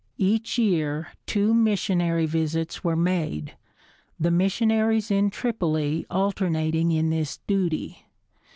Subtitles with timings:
[0.17, 3.55] Each year two missionary visits were made,
[4.19, 8.07] the missionaries in Tripoli alternating in this duty.